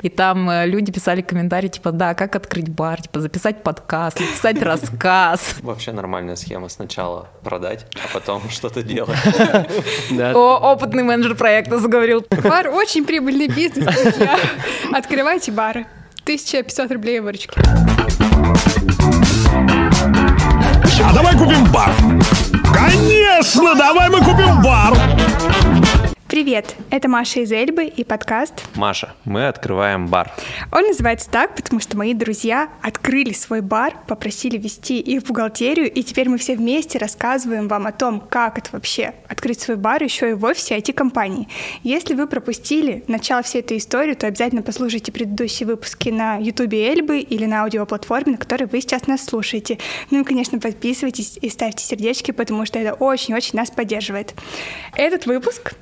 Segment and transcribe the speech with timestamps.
[0.00, 4.62] И там э, люди писали комментарии, типа, да, как открыть бар, типа, записать подкаст, написать
[4.62, 5.56] рассказ.
[5.62, 6.68] Вообще нормальная схема.
[6.68, 9.18] Сначала продать, а потом что-то делать.
[10.12, 12.24] О, опытный менеджер проекта заговорил.
[12.30, 14.38] Бар очень прибыльный бизнес, друзья.
[14.92, 15.84] Открывайте бары.
[16.22, 17.58] 1500 рублей выручки.
[21.02, 21.90] А давай купим бар.
[22.72, 26.07] Конечно, давай мы купим бар.
[26.28, 28.52] Привет, это Маша из Эльбы и подкаст.
[28.74, 30.30] Маша, мы открываем бар.
[30.70, 35.90] Он называется так, потому что мои друзья открыли свой бар, попросили вести их в бухгалтерию,
[35.90, 40.02] и теперь мы все вместе рассказываем вам о том, как это вообще открыть свой бар
[40.02, 41.48] еще и в офисе IT-компании.
[41.82, 47.20] Если вы пропустили начало всей этой истории, то обязательно послушайте предыдущие выпуски на YouTube Эльбы
[47.20, 49.78] или на аудиоплатформе, на которой вы сейчас нас слушаете.
[50.10, 54.34] Ну и, конечно, подписывайтесь и ставьте сердечки, потому что это очень-очень нас поддерживает.
[54.94, 55.72] Этот выпуск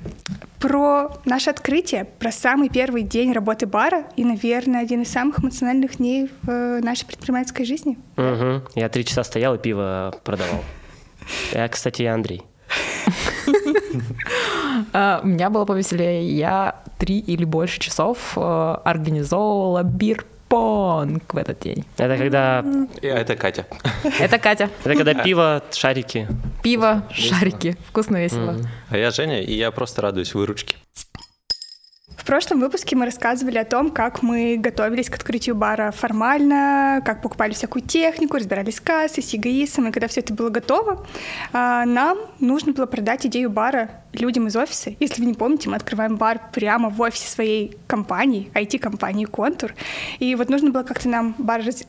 [0.59, 5.97] про наше открытие, про самый первый день работы бара и, наверное, один из самых эмоциональных
[5.97, 7.97] дней в э, нашей предпринимательской жизни.
[8.17, 8.71] Угу.
[8.75, 10.63] Я три часа стоял и пиво продавал.
[11.51, 12.43] Я, кстати, я Андрей.
[14.93, 16.29] А, У меня было повеселее.
[16.29, 19.83] Я три или больше часов э, организовывала
[20.49, 21.85] бирпонг в этот день.
[21.97, 22.63] Это когда,
[23.01, 23.65] И это Катя.
[24.19, 24.69] Это Катя.
[24.83, 26.27] это когда пиво, шарики.
[26.63, 27.77] Пиво, шарики.
[27.89, 28.55] Вкусно, весело.
[28.89, 30.77] А я Женя, и я просто радуюсь выручке.
[32.27, 37.53] Прошлом выпуске мы рассказывали о том, как мы готовились к открытию бара формально, как покупали
[37.53, 41.07] всякую технику, разбирались с кассой, с эгоистом, и когда все это было готово,
[41.53, 44.91] а, нам нужно было продать идею бара людям из офиса.
[44.99, 49.73] Если вы не помните, мы открываем бар прямо в офисе своей компании, IT-компании «Контур».
[50.19, 51.85] И вот нужно было как-то нам бар раз-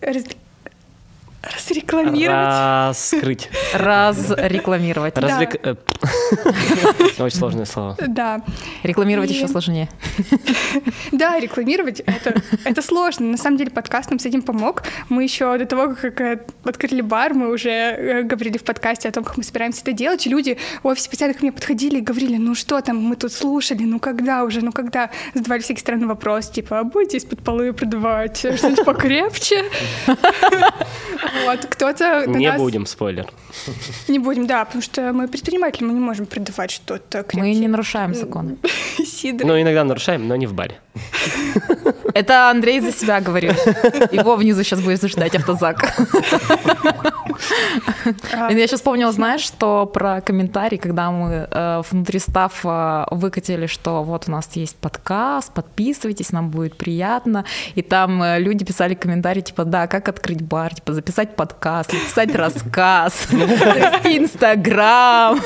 [1.42, 2.88] разрекламировать.
[2.88, 3.48] Раскрыть.
[3.74, 5.16] Разрекламировать.
[5.18, 5.56] Развлек...
[5.62, 5.76] э,
[7.18, 7.96] Очень сложное слово.
[8.06, 8.42] Да.
[8.82, 9.88] Рекламировать И- еще сложнее.
[11.12, 13.26] Да, рекламировать это, это сложно.
[13.26, 14.82] На самом деле подкаст нам с этим помог.
[15.08, 19.12] Мы еще до того, как э, открыли бар, мы уже э, говорили в подкасте о
[19.12, 20.26] том, как мы собираемся это делать.
[20.26, 23.32] И люди в офисе постоянно ко мне подходили и говорили, ну что там, мы тут
[23.32, 25.10] слушали, ну когда уже, ну когда?
[25.34, 29.64] Задавали всякие странные вопросы, типа, а будете из-под полы продавать что-нибудь покрепче?
[31.44, 33.26] Вот, кто-то Не нас- будем, спойлер.
[34.08, 38.14] Не будем, да, потому что мы предприниматели, мы не можем продавать что-то Мы не нарушаем
[38.14, 38.58] закон.
[39.04, 39.44] Сидр.
[39.44, 40.78] Ну, иногда нарушаем, но не в баре.
[42.18, 43.52] Это Андрей за себя говорил.
[44.10, 45.94] Его внизу сейчас будет ждать автозак.
[48.32, 54.02] А, Я сейчас вспомнила, знаешь, что про комментарий, когда мы э, внутри стафа выкатили, что
[54.02, 57.44] вот у нас есть подкаст, подписывайтесь, нам будет приятно.
[57.76, 62.34] И там э, люди писали комментарии, типа, да, как открыть бар, типа, записать подкаст, написать
[62.34, 65.40] рассказ, завести Инстаграм.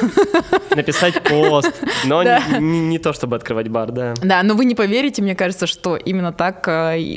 [0.75, 1.73] Написать пост,
[2.05, 2.23] но
[2.59, 4.15] не то, чтобы открывать бар, да.
[4.23, 6.62] Да, но вы не поверите, мне кажется, что именно так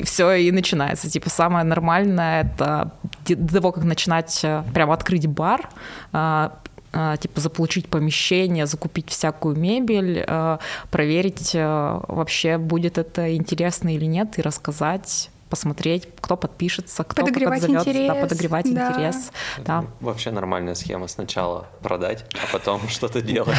[0.04, 1.10] все и начинается.
[1.10, 2.92] Типа самое нормальное это
[3.26, 5.68] до того, как начинать э, прям открыть бар,
[6.12, 10.58] а, типа заполучить помещение, закупить всякую мебель, э,
[10.90, 17.26] проверить э, вообще будет это интересно или нет и рассказать посмотреть, кто подпишется, кто как
[17.26, 18.88] Подогревать отзовется, да, интерес, подогревать да.
[18.90, 19.30] интерес.
[19.58, 19.84] Да.
[20.00, 21.06] Вообще нормальная схема.
[21.08, 23.56] Сначала продать, а потом что-то делать.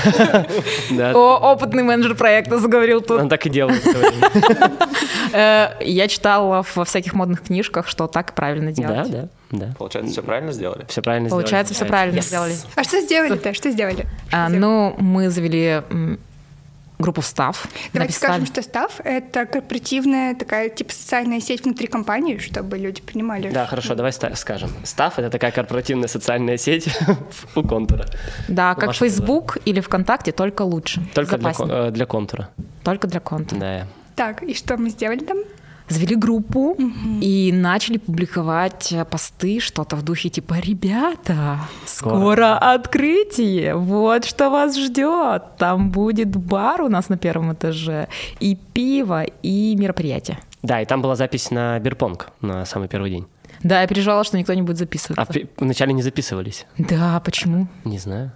[0.91, 1.11] Да.
[1.13, 3.21] О, опытный менеджер проекта заговорил тут.
[3.21, 3.83] Он так и делает.
[3.85, 4.71] время.
[5.33, 9.11] Э, Я читала во всяких модных книжках, что так правильно Да, делать.
[9.11, 9.73] да, да.
[9.77, 10.85] Получается, все правильно сделали?
[10.87, 11.43] Все правильно сделали.
[11.43, 12.23] Получается, все правильно Yes.
[12.23, 12.55] сделали.
[12.75, 13.53] А что сделали-то?
[13.53, 14.05] Что сделали?
[14.31, 15.81] А, ну, мы завели
[16.99, 17.67] группу встав.
[17.93, 23.51] Давайте скажем, что Став— это корпоративная такая типа социальная сеть внутри компании, чтобы люди понимали.
[23.51, 24.69] Да, хорошо, давай ста- скажем.
[24.83, 26.89] Став— это такая корпоративная социальная сеть
[27.55, 28.05] у контура.
[28.47, 31.01] Да, как Facebook или ВКонтакте, только лучше.
[31.13, 32.49] Только для, э, для контура.
[32.83, 33.55] Только для конта.
[33.55, 33.87] Да.
[34.15, 35.37] Так, и что мы сделали там?
[35.89, 36.75] Завели группу
[37.21, 44.77] и начали публиковать э, посты, что-то в духе типа «Ребята, скоро открытие, вот что вас
[44.77, 45.43] ждет.
[45.57, 48.07] Там будет бар у нас на первом этаже,
[48.41, 50.39] и пиво, и мероприятие».
[50.61, 53.25] Да, и там была запись на бирпонг на самый первый день.
[53.63, 55.33] Да, я переживала, что никто не будет А записываться.
[55.33, 56.65] пи- вначале не записывались.
[56.77, 57.67] Да, почему?
[57.85, 58.31] Не знаю.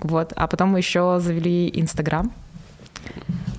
[0.00, 2.32] Вот, а потом мы еще завели Инстаграм.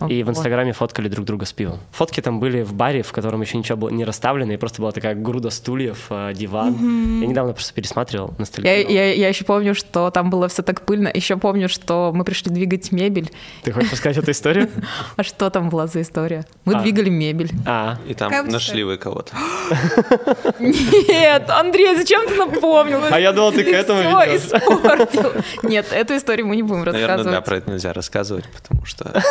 [0.07, 0.29] И в.
[0.29, 1.79] Инстаграме фоткали друг друга с пивом.
[1.91, 4.91] Фотки там были в баре, в котором еще ничего было не расставлено, и просто была
[4.91, 6.73] такая груда стульев, э, диван.
[7.21, 8.69] Я недавно просто пересматривал на столе.
[8.69, 11.09] Я, я, я еще помню, что там было все так пыльно.
[11.13, 13.31] Еще помню, что мы пришли двигать мебель.
[13.63, 14.69] Ты хочешь рассказать эту историю?
[15.15, 16.45] А что там была за история?
[16.65, 16.81] Мы А.
[16.81, 17.51] двигали мебель.
[17.65, 19.33] А, И там нашли вы кого-то.
[20.59, 22.99] Нет, Андрей, зачем ты напомнил?
[23.09, 25.31] А я думал, ты к этому испортил.
[25.63, 27.45] Нет, эту историю мы не будем Наверное, да, рассказывать.
[27.45, 29.21] про это нельзя рассказывать, потому что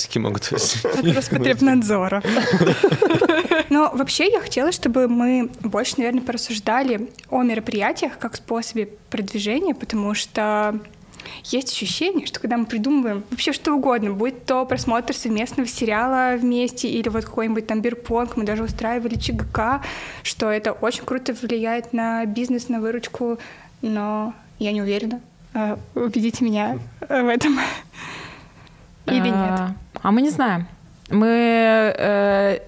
[0.00, 0.50] вопросики могут.
[1.16, 2.22] Роспотребнадзора.
[3.70, 10.14] Но вообще я хотела, чтобы мы больше, наверное, порассуждали о мероприятиях как способе продвижения, потому
[10.14, 10.78] что
[11.44, 16.88] есть ощущение, что когда мы придумываем вообще что угодно, будь то просмотр совместного сериала вместе
[16.88, 19.82] или вот какой-нибудь там бирпонг, мы даже устраивали ЧГК,
[20.22, 23.38] что это очень круто влияет на бизнес, на выручку,
[23.82, 25.20] но я не уверена.
[25.52, 27.58] А, убедите меня в этом.
[29.06, 29.34] Или нет?
[29.34, 30.66] А, А мы не знаем.
[31.10, 31.26] Мы
[31.96, 32.58] э,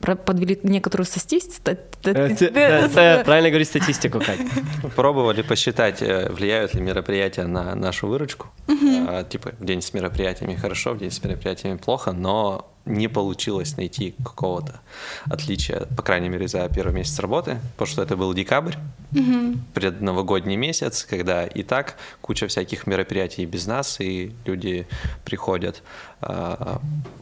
[0.00, 1.76] подвели некоторую статистику.
[2.04, 4.40] Э, Правильно говорить статистику, Кать.
[4.96, 8.46] Пробовали посчитать, э, влияют ли мероприятия на нашу выручку.
[9.08, 13.76] А, Типа, в день с мероприятиями хорошо, в день с мероприятиями плохо, но не получилось
[13.76, 14.80] найти какого-то
[15.26, 18.74] отличия, по крайней мере, за первый месяц работы, потому что это был декабрь,
[19.74, 24.86] предновогодний месяц, когда и так куча всяких мероприятий без нас, и люди
[25.24, 25.82] приходят
[26.20, 26.80] а,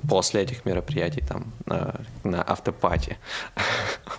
[0.09, 1.95] после этих мероприятий там на,
[2.25, 3.17] на автопати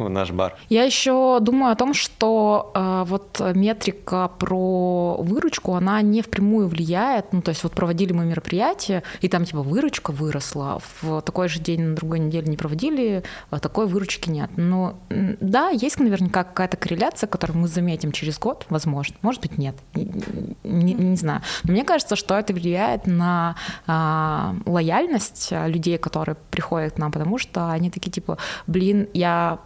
[0.05, 0.55] в наш бар.
[0.69, 7.33] Я еще думаю о том, что э, вот метрика про выручку, она не впрямую влияет.
[7.33, 11.59] Ну, то есть вот проводили мы мероприятие, и там типа выручка выросла, в такой же
[11.59, 14.49] день на другой неделе не проводили, а такой выручки нет.
[14.55, 19.15] Но м, да, есть наверняка какая-то корреляция, которую мы заметим через год, возможно.
[19.21, 19.75] Может быть, нет.
[19.93, 21.41] Не, не- знаю.
[21.63, 23.55] Но мне кажется, что это влияет на
[23.87, 28.37] а, лояльность людей, которые приходят к нам, потому что они такие типа,
[28.67, 29.59] блин, я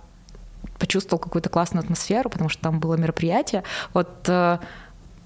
[0.80, 3.64] почувствовал какую-то классную атмосферу, потому что там было мероприятие.
[3.94, 4.60] Вот э,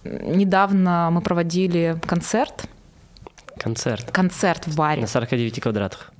[0.03, 2.65] недавно мы проводили концерт,
[3.57, 4.11] Концерт.
[4.11, 5.01] концерт в баре.
[5.01, 6.11] На 49 квадратах.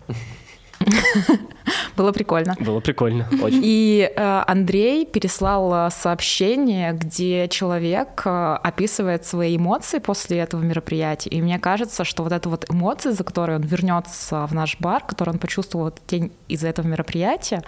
[1.96, 2.56] Было прикольно.
[2.60, 3.62] Было прикольно, очень.
[3.64, 11.30] И э, Андрей переслал э, сообщение, где человек э, описывает свои эмоции после этого мероприятия.
[11.30, 15.04] И мне кажется, что вот эта вот эмоция, за которой он вернется в наш бар,
[15.04, 17.63] которую он почувствовал в этот день из-за этого мероприятия,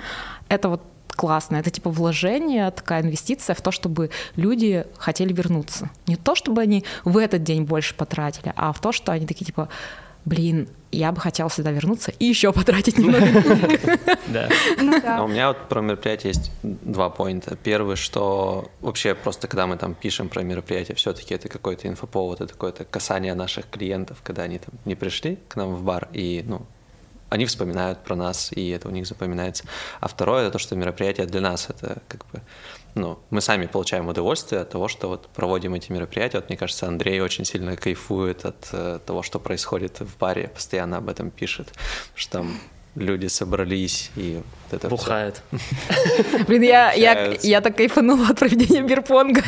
[0.48, 0.84] это вот
[1.19, 1.57] классно.
[1.57, 5.89] Это типа вложение, такая инвестиция в то, чтобы люди хотели вернуться.
[6.07, 9.44] Не то, чтобы они в этот день больше потратили, а в то, что они такие
[9.44, 9.68] типа,
[10.24, 14.00] блин, я бы хотел сюда вернуться и еще потратить немного денег.
[14.27, 14.48] Да.
[14.81, 15.24] Ну А да.
[15.25, 17.57] у меня вот про мероприятие есть два поинта.
[17.57, 22.54] Первый, что вообще просто когда мы там пишем про мероприятие, все-таки это какой-то инфоповод, это
[22.54, 26.62] какое-то касание наших клиентов, когда они там не пришли к нам в бар и, ну,
[27.30, 29.64] они вспоминают про нас, и это у них запоминается.
[30.00, 32.42] А второе, это то, что мероприятие для нас, это как бы,
[32.96, 36.38] ну, мы сами получаем удовольствие от того, что вот проводим эти мероприятия.
[36.38, 40.98] Вот, мне кажется, Андрей очень сильно кайфует от э, того, что происходит в баре, постоянно
[40.98, 41.74] об этом пишет,
[42.16, 42.60] что там
[42.95, 44.89] люди собрались и вот это.
[44.89, 45.41] Бухает.
[46.47, 49.44] Блин, я, я, я так кайфанула от проведения бирпонга.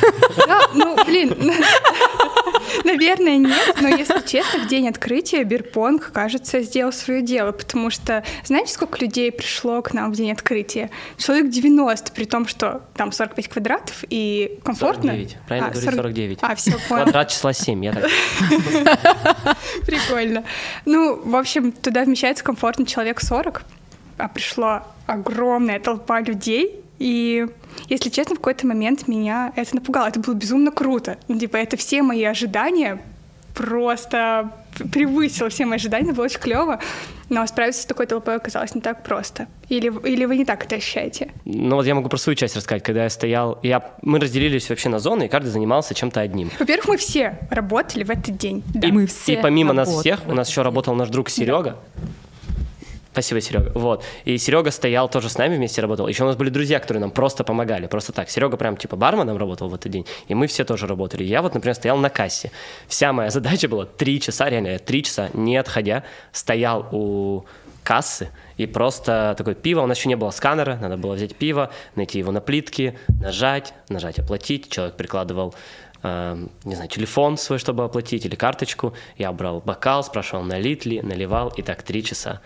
[0.48, 1.36] Да, ну, блин,
[2.84, 8.24] наверное, нет, но если честно, в день открытия Бирпонг, кажется, сделал свое дело, потому что
[8.44, 10.90] знаете, сколько людей пришло к нам в день открытия?
[11.18, 15.12] Человек 90, при том, что там 45 квадратов и комфортно.
[15.12, 15.38] 49.
[15.48, 15.96] Правильно А, говорю, 40.
[15.96, 16.40] 49.
[16.42, 17.04] А, все, понял.
[17.04, 17.86] Квадрат числа 7.
[17.86, 18.10] Я так...
[19.86, 20.44] Прикольно.
[20.86, 23.31] Ну, в общем, туда вмещается комфортно человек 40,
[24.18, 27.48] а пришла огромная толпа людей, и,
[27.90, 30.08] если честно, в какой-то момент меня это напугало.
[30.08, 31.18] Это было безумно круто.
[31.28, 33.02] Ну, типа, это все мои ожидания
[33.56, 34.52] просто
[34.92, 36.80] превысило все мои ожидания, было очень клево.
[37.30, 39.48] Но справиться с такой толпой оказалось не так просто.
[39.70, 41.32] Или, или вы не так это ощущаете?
[41.46, 42.84] Ну вот я могу про свою часть рассказать.
[42.84, 43.84] Когда я стоял, я...
[44.02, 46.52] мы разделились вообще на зоны, и каждый занимался чем-то одним.
[46.60, 48.64] Во-первых, мы все работали в этот день.
[48.74, 48.88] Да.
[48.88, 51.30] И мы все И помимо нас работали всех, в у нас еще работал наш друг
[51.30, 51.78] Серега.
[53.12, 53.72] Спасибо, Серега.
[53.76, 54.06] Вот.
[54.24, 56.08] И Серега стоял тоже с нами вместе работал.
[56.08, 57.88] Еще у нас были друзья, которые нам просто помогали.
[57.88, 58.30] Просто так.
[58.30, 60.06] Серега прям типа барменом работал в этот день.
[60.28, 61.24] И мы все тоже работали.
[61.24, 62.52] Я вот, например, стоял на кассе.
[62.88, 67.46] Вся моя задача была три часа, реально, я три часа, не отходя, стоял у
[67.84, 71.72] кассы и просто такое пиво, у нас еще не было сканера, надо было взять пиво,
[71.96, 75.56] найти его на плитке, нажать, нажать оплатить, человек прикладывал
[76.04, 78.94] э, не знаю, телефон свой, чтобы оплатить, или карточку.
[79.18, 82.42] Я брал бокал, спрашивал, налит ли, наливал, и так три часа.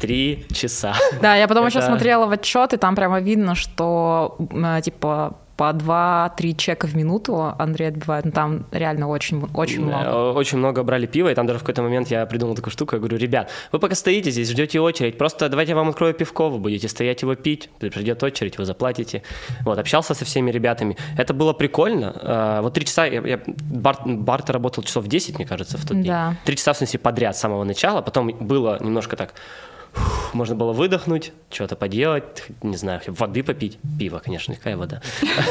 [0.00, 0.94] Три часа.
[1.22, 5.38] Да, я потом еще Это- смотрела в отчет, и там прямо видно, что м, типа
[5.56, 8.24] по 2-3 чека в минуту Андрей отбивает.
[8.26, 10.04] Ну, там реально очень, очень много.
[10.04, 12.94] Э, Очень много брали пива, и там даже в какой-то момент я придумал такую штуку,
[12.96, 16.48] я говорю, ребят, вы пока стоите здесь, ждете очередь, просто давайте я вам открою пивко,
[16.50, 19.22] вы будете стоять его пить, придет очередь, вы заплатите.
[19.64, 20.96] Вот, общался со всеми ребятами.
[21.16, 22.12] Это было прикольно.
[22.22, 25.96] Э, Вот три часа, я, я- бар, бар-то работал часов 10, мне кажется, в тот
[25.96, 26.06] день.
[26.06, 26.34] Да.
[26.44, 29.32] Три часа, в смысле, подряд с самого начала, потом было немножко так,
[30.32, 35.02] можно было выдохнуть, что-то поделать, не знаю, воды попить, пиво, конечно, какая вода.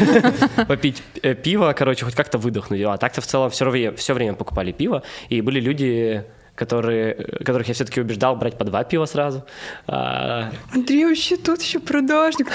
[0.67, 2.81] Попить э, пиво, короче, хоть как-то выдохнуть.
[2.81, 7.67] А так-то в целом все время, все время покупали пиво, и были люди, которые, которых
[7.67, 9.43] я все-таки убеждал брать по два пива сразу.
[9.87, 12.47] А, Андрей вообще тут еще продажник.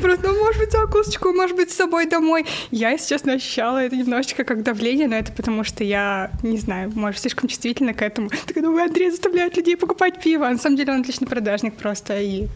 [0.00, 2.44] Просто, ну, может быть, закусочку, может быть, с собой домой.
[2.70, 6.92] Я, если честно, ощущала это немножечко как давление, но это потому, что я, не знаю,
[6.94, 8.30] может, слишком чувствительна к этому.
[8.46, 10.46] Так думаю, Андрей заставляет людей покупать пиво.
[10.48, 12.20] А на самом деле он отличный продажник просто.
[12.20, 12.48] И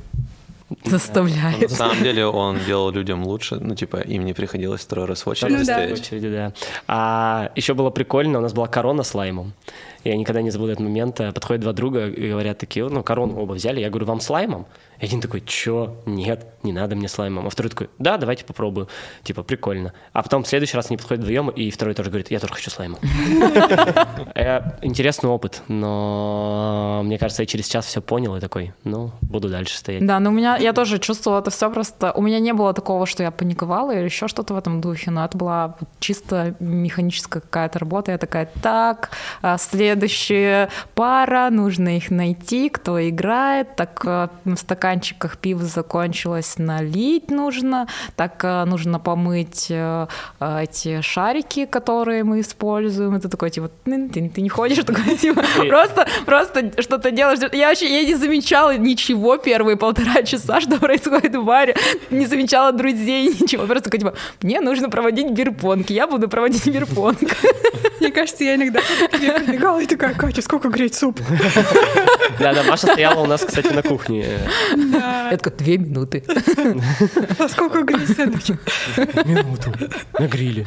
[0.84, 1.70] Заставляет.
[1.70, 5.28] На самом деле он делал людям лучше, ну, типа, им не приходилось второй раз в
[5.28, 5.86] очереди Ну да.
[5.86, 6.52] в очереди, да.
[6.88, 9.52] А еще было прикольно, у нас была корона с лаймом.
[10.04, 11.18] Я никогда не забуду этот момент.
[11.20, 13.80] Э, Подходят два друга и говорят такие, ну, корону оба взяли.
[13.80, 14.66] Я говорю, вам с лаймом?
[15.04, 15.96] И один такой, чё?
[16.06, 17.46] Нет, не надо мне с лаймом.
[17.46, 18.88] А второй такой, да, давайте попробую.
[19.22, 19.92] Типа, прикольно.
[20.14, 22.70] А потом в следующий раз они подходят вдвоем, и второй тоже говорит, я тоже хочу
[22.70, 22.98] с лаймом.
[24.34, 29.48] Э, Интересный опыт, но мне кажется, я через час все понял и такой, ну, буду
[29.48, 30.04] дальше стоять.
[30.04, 33.06] Да, но у меня, я тоже чувствовала это все просто, у меня не было такого,
[33.06, 37.78] что я паниковала или еще что-то в этом духе, но это была чисто механическая какая-то
[37.78, 39.10] работа, я такая, так,
[39.42, 44.50] а, следующая пара, нужно их найти, кто играет, так а, в
[44.94, 50.06] стаканчиках пиво закончилось, налить нужно, так а, нужно помыть э,
[50.40, 55.42] эти шарики, которые мы используем, это такой, типа, «Тын, ты, ты не ходишь, такой, типа,
[55.68, 57.40] просто, просто что-то делаешь.
[57.52, 61.74] Я вообще я не замечала ничего первые полтора часа, что происходит в баре.
[62.10, 63.66] Не замечала друзей, ничего.
[63.66, 67.18] Просто такой, типа, мне нужно проводить бирпонг, я буду проводить бирпонг.
[68.00, 71.20] мне кажется, я иногда подбегала и такая, Катя, сколько греть суп?
[72.38, 74.40] Да-да, Маша стояла у нас, кстати, на кухне.
[74.74, 76.24] Я такая, две минуты.
[77.38, 78.58] А сколько греть сэндвич?
[79.24, 79.72] Минуту.
[80.18, 80.66] На гриле.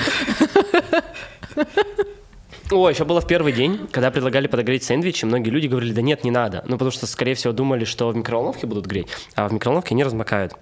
[2.71, 6.25] О, еще было в первый день, когда предлагали подогреть сэндвичи, многие люди говорили, да нет,
[6.25, 6.63] не надо.
[6.67, 10.03] Ну, потому что, скорее всего, думали, что в микроволновке будут греть, а в микроволновке они
[10.03, 10.53] размокают.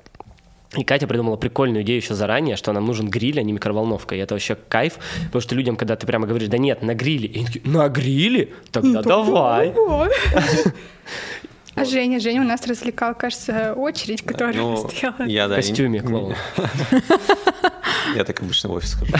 [0.75, 4.15] И Катя придумала прикольную идею еще заранее, что нам нужен гриль, а не микроволновка.
[4.15, 7.27] И это вообще кайф, потому что людям, когда ты прямо говоришь, да нет, на гриле,
[7.27, 8.49] и они такие, на гриле?
[8.71, 9.73] Тогда давай.
[11.75, 11.81] Вот.
[11.81, 15.23] А Женя, Женя у нас развлекал, кажется, очередь, которая Ну, стояла.
[15.27, 16.35] я, В да, костюме клоун.
[18.15, 19.13] Я так обычно в офис хожу.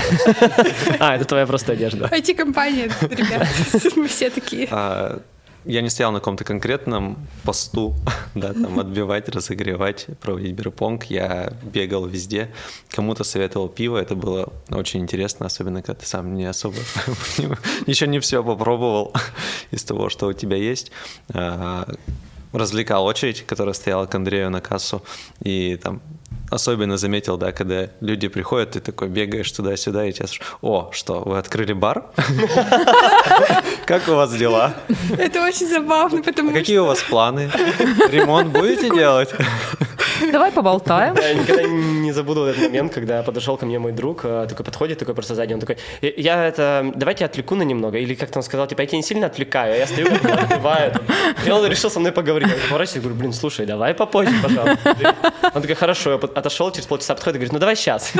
[0.99, 2.05] А, это твоя просто одежда.
[2.11, 3.47] IT-компания, ребят,
[3.95, 4.67] мы все такие.
[4.71, 5.19] А,
[5.65, 7.95] Я не стоял на каком-то конкретном посту,
[8.35, 11.05] да, там отбивать, разогревать, проводить бирпонг.
[11.05, 12.51] Я бегал везде,
[12.91, 16.77] кому-то советовал пиво, это было очень интересно, особенно когда ты сам не особо
[17.87, 19.13] еще не все попробовал
[19.71, 20.91] из того, что у тебя есть.
[22.55, 25.03] А, Развлекал очередь, которая стояла к Андрею на кассу,
[25.43, 26.01] и там
[26.51, 31.21] особенно заметил, да, когда люди приходят, ты такой бегаешь туда-сюда, и тебя спрашивают, о, что,
[31.21, 32.05] вы открыли бар?
[33.85, 34.73] Как у вас дела?
[35.17, 36.59] Это очень забавно, А потому что...
[36.59, 37.51] какие у вас планы?
[38.09, 39.29] Ремонт будете делать?
[40.31, 41.15] Давай поболтаем.
[41.15, 44.99] Я никогда не забуду этот момент, когда подошел ко мне мой друг, э, такой подходит,
[44.99, 48.43] такой просто сзади, он такой, «Я- я это, давайте отвлеку на немного, или как-то он
[48.43, 50.93] сказал, типа, я тебя не сильно отвлекаю, а я стою, отбиваю.
[51.45, 52.49] И он решил со мной поговорить.
[52.49, 54.95] Я поворачиваюсь, говорю, блин, слушай, давай попозже, пожалуйста.
[55.53, 58.13] Он такой, хорошо, я отошел, через полчаса подходит говорит, ну давай сейчас.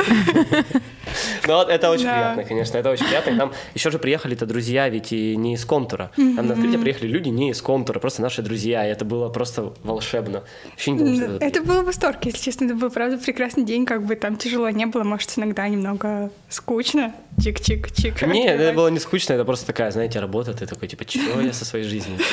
[1.46, 3.30] Ну, вот это очень приятно, конечно, это очень приятно.
[3.30, 6.10] И Там еще же приехали-то друзья, ведь и не из контура.
[6.16, 9.72] Там на открытие приехали люди не из контура, просто наши друзья, и это было просто
[9.82, 10.42] волшебно.
[10.70, 12.64] Вообще не думал, что это Это был восторг, если честно.
[12.66, 13.86] Это был, правда, прекрасный день.
[13.86, 17.14] Как бы там тяжело не было, может, иногда немного скучно.
[17.38, 18.26] Чик-чик-чик.
[18.26, 21.52] Не, это было не скучно, это просто такая, знаете, работа, ты такой, типа, чего я
[21.52, 22.18] со своей жизнью?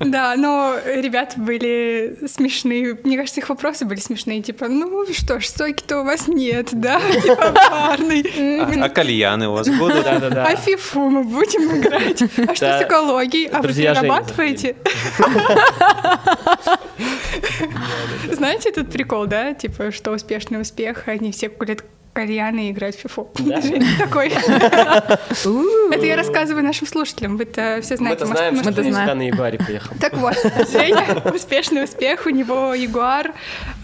[0.00, 2.98] Да, но ребята были смешные.
[3.04, 4.42] Мне кажется, их вопросы были смешные.
[4.42, 7.00] Типа, ну что ж, стойки-то у вас нет, да?
[7.22, 8.60] Типа, парный.
[8.60, 10.04] А, а кальяны у вас будут?
[10.04, 10.46] Да-да-да.
[10.46, 12.22] А фифу мы будем играть.
[12.22, 13.48] А что с экологией?
[13.48, 14.76] А вы перерабатываете?
[18.32, 19.54] Знаете этот прикол, да?
[19.54, 23.30] Типа, что успешный успех, они все курят кальяны и играют в фифу.
[23.38, 23.60] Да.
[23.60, 24.28] Женя такой.
[25.92, 27.36] Это я рассказываю нашим слушателям.
[27.36, 28.24] Вы-то все знаете.
[28.24, 29.96] Мы-то знаем, что всегда на Ягуаре приехал.
[30.00, 30.36] Так вот,
[30.72, 33.32] Женя, успешный успех, у него Ягуар,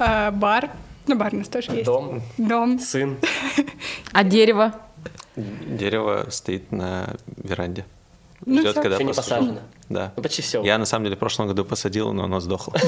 [0.00, 0.70] э, бар,
[1.06, 1.84] ну бар у нас тоже есть.
[1.84, 2.78] Дом, Дом.
[2.78, 3.16] сын.
[4.12, 4.74] А дерево?
[5.36, 7.84] Дерево стоит на веранде.
[8.44, 9.58] Ну Ждет, когда не посажено.
[9.88, 10.12] Да.
[10.16, 10.62] Ну, почти все.
[10.62, 12.74] Я на самом деле в прошлом году посадил, но оно сдохло.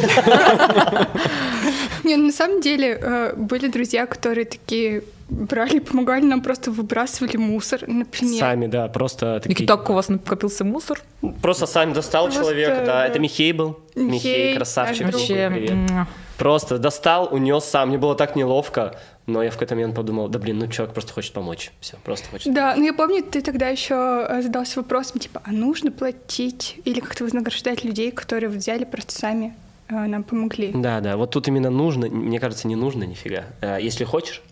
[2.05, 7.37] Не, ну, на самом деле э, были друзья, которые такие брали, помогали нам, просто выбрасывали
[7.37, 8.41] мусор, например.
[8.41, 9.67] Сами, да, просто И такие...
[9.67, 11.01] так у вас накопился мусор?
[11.43, 13.07] Просто сам достал Просто, человека, да.
[13.07, 13.79] Это Михей был.
[13.95, 15.07] Михей, Михей, красавчик.
[15.07, 16.07] Вообще, привет.
[16.39, 17.89] Просто достал, унес сам.
[17.89, 18.95] Мне было так неловко.
[19.27, 21.71] Но я в какой-то момент подумал, да блин, ну человек просто хочет помочь.
[21.81, 22.55] Все, просто хочет.
[22.55, 27.01] Да, ну я помню, ты тогда еще э, задался вопросом, типа, а нужно платить или
[27.01, 29.55] как-то вознаграждать людей, которые взяли просто сами
[29.91, 30.73] э, нам помогли?
[30.75, 33.45] Да, да, вот тут именно нужно, мне кажется, не нужно нифига.
[33.61, 34.43] А Если хочешь,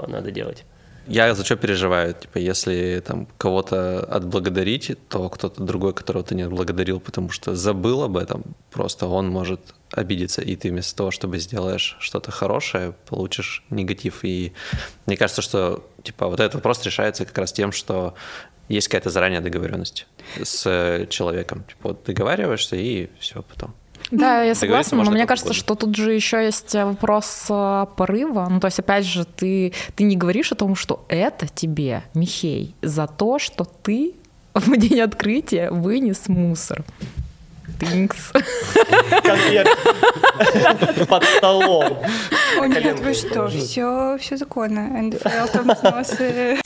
[0.00, 0.64] то надо делать.
[1.06, 2.14] я за что переживаю?
[2.14, 8.02] Типа, если там кого-то отблагодарить, то кто-то другой, которого ты не отблагодарил, потому что забыл
[8.02, 9.60] об этом, просто он может
[9.92, 14.24] обидеться, и ты вместо того, чтобы сделаешь что-то хорошее, получишь негатив.
[14.24, 14.52] И
[15.06, 18.14] мне кажется, что типа вот этот вопрос решается как раз тем, что
[18.68, 20.06] есть какая-то заранее договоренность
[20.42, 21.64] с человеком.
[21.68, 23.74] Типа, вот договариваешься, и все потом.
[24.18, 28.46] Да, я согласна, но мне кажется, что тут же еще есть вопрос э, порыва.
[28.50, 32.74] Ну, то есть, опять же, ты, ты не говоришь о том, что это тебе, Михей,
[32.82, 34.14] за то, что ты
[34.54, 36.84] в день открытия вынес мусор.
[37.80, 38.32] Тынкс.
[39.22, 39.68] Конверт
[41.08, 41.98] под столом.
[42.60, 45.02] О нет, вы что, все, все законно.
[45.02, 46.60] НДФЛ там взносы.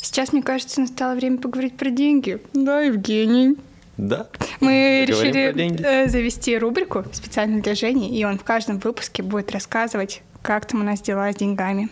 [0.00, 2.38] Сейчас, мне кажется, настало время поговорить про деньги.
[2.52, 3.56] Да, Евгений.
[3.96, 4.26] Да.
[4.60, 10.22] Мы решили э, завести рубрику специально для Жени, и он в каждом выпуске будет рассказывать,
[10.42, 11.88] как там у нас дела с деньгами.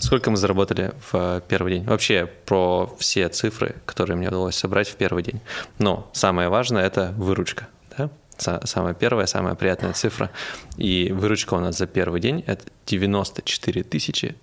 [0.00, 1.84] Сколько мы заработали в э, первый день?
[1.84, 5.40] Вообще про все цифры, которые мне удалось собрать в первый день.
[5.78, 7.68] Но самое важное— это выручка.
[7.96, 8.10] Да?
[8.38, 10.30] Са- Самая первая, самая приятная цифра.
[10.76, 13.84] И выручка у нас за первый день— это 94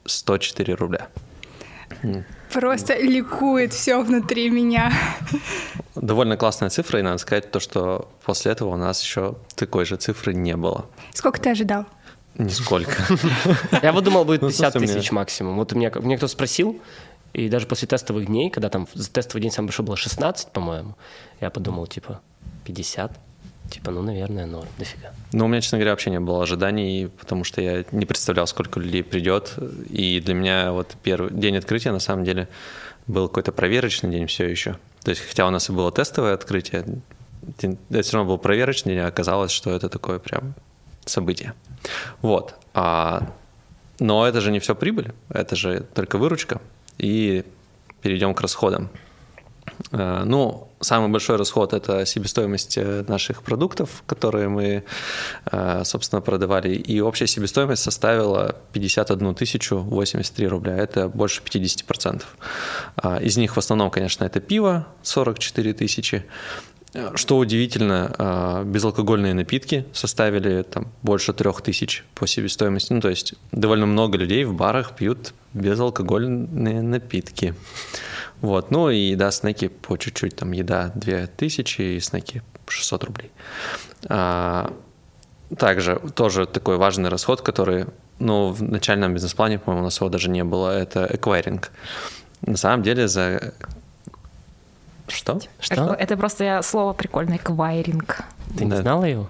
[0.06, 1.08] 104 рубля.
[2.52, 4.92] Просто ликует все внутри меня.
[5.96, 9.98] Довольно классная цифра, и надо сказать то, что после этого у нас еще такой же
[9.98, 10.86] цифры не было.
[11.14, 11.86] Сколько ты ожидал?
[12.38, 13.04] Нисколько.
[13.82, 15.56] Я вот думал, будет Ну, 50 слушай, тысяч максимум.
[15.56, 16.80] Вот у меня, мне кто спросил,
[17.34, 20.96] и даже после тестовых дней, когда там за тестовый день самый большой было 16, по-моему,
[21.42, 22.22] я подумал, типа,
[22.66, 23.12] 50?
[23.70, 25.12] Типа, ну, наверное, норм, дофига.
[25.32, 28.80] Но у меня, честно говоря, вообще не было ожиданий, потому что я не представлял, сколько
[28.80, 29.54] людей придет.
[29.90, 32.48] И для меня вот первый день открытия, на самом деле,
[33.08, 34.78] был какой-то проверочный день все еще.
[35.04, 36.86] То есть, хотя у нас и было тестовое открытие,
[37.58, 40.54] это все равно был проверочный день, а оказалось, что это такое прям
[41.06, 41.54] событие.
[42.22, 42.56] Вот.
[42.74, 43.32] А,
[44.00, 46.62] но это же не все прибыль, это же только выручка.
[46.98, 47.44] И
[48.02, 48.90] перейдем к расходам.
[49.92, 54.84] Э, Ну, самый большой расход– это себестоимость э, наших продуктов, которые мы,
[55.52, 56.76] э, собственно, продавали.
[56.76, 60.76] И общая себестоимость составила 51 тысячу 83 рубля.
[60.78, 62.24] Это больше 50%.
[62.96, 66.24] А, Из них в основном, конечно, это пиво 44 тысячи.
[67.16, 72.94] Что удивительно, э, безалкогольные напитки составили там больше трех тысяч по себестоимости.
[72.94, 77.54] Ну, то есть довольно много людей в барах пьют безалкогольные напитки.
[78.42, 83.32] Вот, ну и да, снеки по чуть-чуть, там еда 2000 и снеки 600 рублей.
[84.08, 84.74] А,
[85.58, 87.86] также тоже такой важный расход, который,
[88.20, 91.72] ну, в начальном бизнес-плане, по-моему, у нас его даже не было, это эквайринг.
[92.42, 93.54] На самом деле за...
[95.08, 95.40] Что?
[95.60, 95.94] Что?
[96.00, 98.24] Это просто я слово прикольное, квайринг.
[98.58, 98.82] Ты не Да.
[98.82, 99.30] знала его?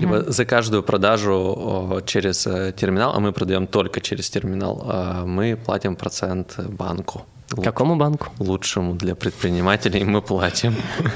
[0.00, 5.56] Либо за каждую продажу через э, терминал, а мы продаем только через терминал, а мы
[5.56, 7.24] платим процент банку.
[7.64, 8.28] Какому банку?
[8.38, 10.74] Лучшему для предпринимателей мы платим.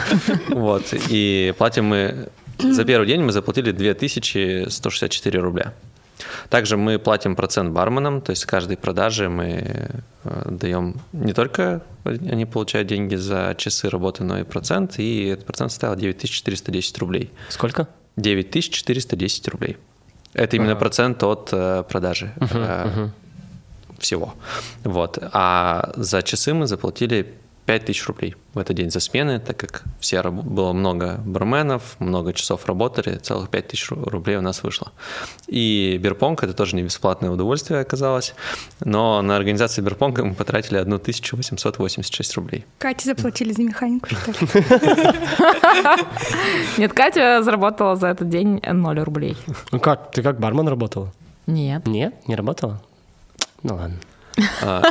[0.48, 0.94] Вот.
[1.10, 2.28] И платим мы...
[2.58, 5.72] За первый день мы заплатили 2164 рубля.
[6.48, 11.82] Также мы платим процент барменам, то есть с каждой продажи мы э, даем не только
[12.04, 17.30] они получают деньги за часы работы, но и процент, и этот процент составил 9410 рублей.
[17.48, 17.88] Сколько?
[18.16, 19.76] 9410 рублей.
[20.32, 23.08] Это именно процент от э, продажи э,
[23.98, 24.34] всего.
[24.84, 25.18] Вот.
[25.32, 27.34] А за часы мы заплатили
[27.70, 32.66] 5000 рублей в этот день за смены, так как все было много барменов, много часов
[32.66, 34.90] работали, целых 5000 ру- рублей у нас вышло.
[35.46, 38.34] И бирпонг это тоже не бесплатное удовольствие оказалось,
[38.84, 42.64] но на организацию бирпонга мы потратили 1886 рублей.
[42.78, 44.36] Кате заплатили за механику, что ли?
[46.78, 49.36] Нет, Катя заработала за этот день 0 рублей.
[49.70, 51.12] Ну как, ты как бармен работала?
[51.46, 51.86] Нет.
[51.86, 52.82] Нет, не работала?
[53.62, 53.96] Ну ладно.
[54.62, 54.82] А,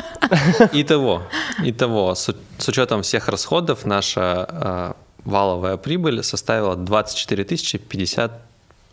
[0.73, 1.23] Итого,
[1.63, 8.32] итого, с, с учетом всех расходов, наша а, валовая прибыль составила 24 тысячи 50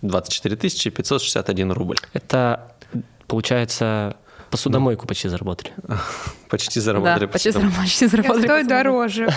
[0.03, 1.97] 24 тысячи 561 рубль.
[2.13, 2.73] Это,
[3.27, 4.17] получается,
[4.57, 5.73] посудомойку почти заработали.
[6.49, 7.27] Почти заработали.
[7.27, 8.45] Да, почти, почти заработали.
[8.45, 9.29] стою дороже.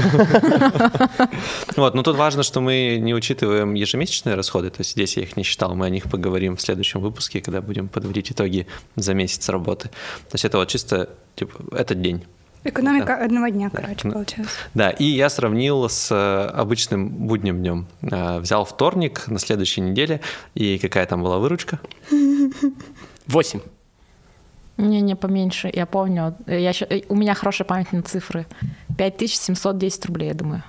[1.75, 5.38] Вот, но тут важно, что мы не учитываем ежемесячные расходы, то есть здесь я их
[5.38, 9.49] не считал, мы о них поговорим в следующем выпуске, когда будем подводить итоги за месяц
[9.49, 9.89] работы.
[9.89, 12.23] То есть это вот чисто, типа, этот день.
[12.63, 14.49] Экономика одного дня, короче, Ну, получилось.
[14.73, 17.88] Да, и я сравнил с э, обычным будним днем.
[18.01, 20.19] Э, Взял вторник на следующей неделе,
[20.55, 21.79] и какая там была выручка?
[23.27, 23.62] Восемь.
[24.79, 25.69] Не-не, поменьше.
[25.73, 26.35] Я помню.
[26.47, 28.45] Я э, У меня хорошая память на цифры.
[28.97, 30.63] 5710 рублей, я думаю.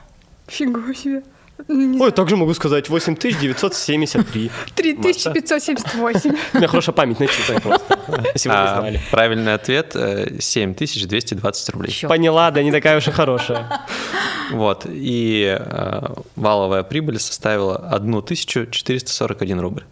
[0.49, 1.23] Фига себе.
[1.69, 4.51] Ой, также могу сказать 8973.
[4.75, 6.31] 3578.
[6.55, 7.99] У меня хорошая память на часы просто.
[8.09, 9.01] Не А, знали.
[9.11, 11.93] правильный ответ э, 7220 рублей.
[11.93, 12.09] Чё?
[12.09, 13.67] Поняла, да не такая уж и хорошая.
[14.53, 19.85] Вот, и э, валовая прибыль составила 1441 рубль.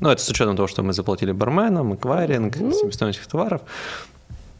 [0.00, 3.62] Ну, это с учетом того, что мы заплатили барменам, эквайринг, себестоимость товаров.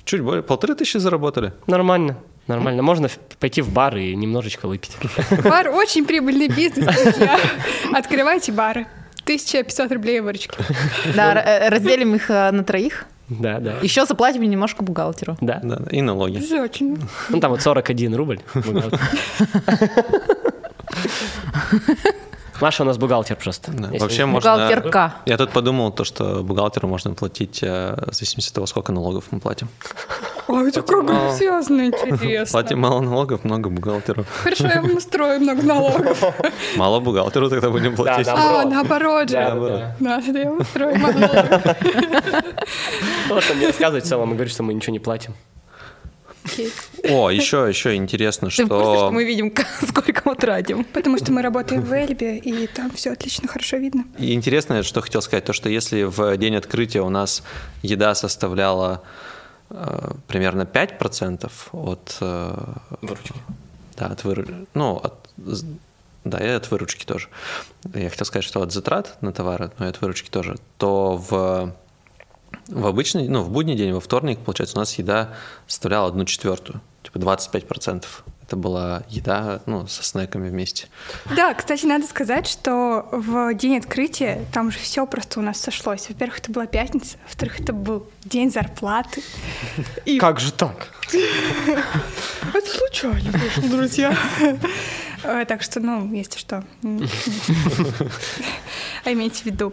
[0.04, 1.52] Чуть более, полторы тысячи заработали.
[1.66, 2.16] Нормально.
[2.46, 2.82] Нормально.
[2.82, 3.08] Можно
[3.40, 4.92] пойти в бар и немножечко выпить.
[5.44, 7.40] Бар очень прибыльный бизнес, друзья.
[7.92, 8.86] Открывайте бары.
[9.22, 10.54] 1500 рублей выручки.
[11.16, 13.06] Да, э, разделим их э, на троих.
[13.30, 13.78] Да, да.
[13.80, 15.38] Еще заплатим немножко бухгалтеру.
[15.40, 15.60] Да.
[15.62, 16.36] Да, да, и налоги.
[16.36, 16.98] Обязательно.
[17.30, 18.40] Ну там вот 41 рубль.
[22.60, 23.72] Маша у нас бухгалтер просто.
[23.72, 24.52] Да, Вообще можно...
[24.52, 25.14] Бухгалтерка.
[25.26, 29.24] Я тут подумал, то, что бухгалтеру можно платить э, в зависимости от того, сколько налогов
[29.30, 29.68] мы платим.
[30.48, 32.52] Ой, это как грациозно интересно.
[32.60, 34.24] Платим мало налогов, много бухгалтеру.
[34.42, 36.22] Хорошо, я вам устрою много налогов.
[36.76, 38.26] Мало бухгалтеру тогда будем платить.
[38.26, 38.60] да.
[38.62, 39.28] А, Наоборот.
[39.28, 39.34] же.
[39.36, 39.80] Да, Наоборот.
[40.00, 40.20] да.
[40.20, 41.62] Да, да, я вам устрою мало налогов.
[43.28, 45.34] Вот он мне рассказывает в целом и говорит, что мы ничего не платим.
[47.04, 48.96] О, еще, еще интересно, Ты в курсе, что...
[48.96, 49.52] что мы видим,
[49.88, 50.84] сколько мы тратим?
[50.84, 54.04] Потому что мы работаем в Эльбе, и там все отлично, хорошо видно.
[54.18, 57.42] И интересное, что хотел сказать, то, что если в день открытия у нас
[57.82, 59.02] еда составляла
[59.70, 62.16] э, примерно 5% от...
[62.20, 62.64] э,
[63.00, 63.34] Выручки.
[63.96, 64.54] Да, от выручки.
[64.74, 65.30] Ну, от,
[66.24, 67.28] да, и от выручки тоже.
[67.94, 70.56] Я хотел сказать, что от затрат на товары, но и от выручки тоже.
[70.78, 71.74] То в,
[72.68, 75.34] в обычный, ну, в будний день, во вторник, получается, у нас еда
[75.66, 78.04] составляла одну четвертую, типа 25%.
[78.46, 80.88] Это была еда, ну, со снеками вместе.
[81.34, 86.08] Да, кстати, надо сказать, что в день открытия там же все просто у нас сошлось.
[86.10, 89.22] Во-первых, это была пятница, во-вторых, это был день зарплаты.
[90.04, 90.88] И Как же так?
[91.12, 94.14] это случайно друзья.
[95.24, 96.64] Э, Так что, ну, если что,
[99.04, 99.72] а имейте в виду.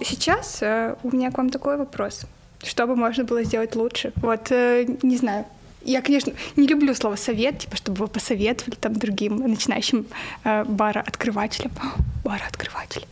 [0.00, 2.22] Сейчас э, у меня к вам такой вопрос.
[2.62, 4.12] Что бы можно было сделать лучше?
[4.16, 5.44] Вот, э, не знаю.
[5.84, 10.06] Я, конечно, не люблю слово совет, типа, чтобы вы посоветовали там другим начинающим
[10.44, 11.72] э, бара-открывателям.
[12.24, 13.06] Бара-открыватели.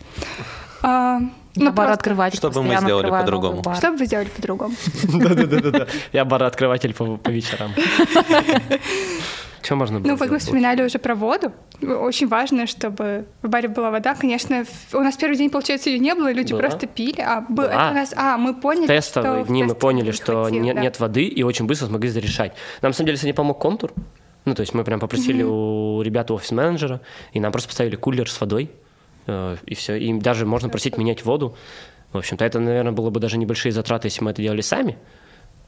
[0.83, 2.35] А, ну, Я бар просто, открывать.
[2.37, 3.62] Что бы мы сделали по-другому?
[3.75, 4.75] Что бы вы сделали по-другому?
[5.03, 5.87] Да-да-да.
[6.12, 7.73] Я бар-открыватель по вечерам.
[9.62, 11.53] Что можно было Ну, вот мы вспоминали уже про воду.
[11.83, 14.14] Очень важно, чтобы в баре была вода.
[14.14, 16.62] Конечно, в- у нас первый день, получается, ее не было, люди Была.
[16.62, 17.20] просто пили.
[17.20, 17.68] А, был, Была.
[17.68, 20.77] это у нас, а, мы поняли, тестовые что в дни мы поняли, что хватило, нет,
[20.77, 20.83] да.
[20.83, 22.53] нет воды, и очень быстро смогли зарешать.
[22.83, 23.92] Нам, на самом деле, сегодня помог контур.
[24.46, 27.01] Ну, то есть мы прям попросили у ребят, у офис-менеджера,
[27.33, 28.70] и нам просто поставили кулер с водой,
[29.27, 29.96] э, и все.
[29.96, 31.55] И даже можно просить менять воду.
[32.12, 34.96] В общем-то, это, наверное, было бы даже небольшие затраты, если мы это делали сами.